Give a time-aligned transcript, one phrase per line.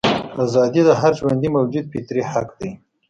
[0.43, 2.71] ازادي د هر ژوندي موجود فطري حق دی.